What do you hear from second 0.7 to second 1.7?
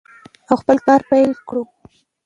کار پیل کړو.